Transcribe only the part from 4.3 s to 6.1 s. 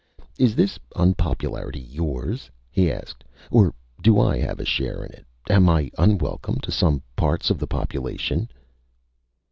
have a share in it? Am I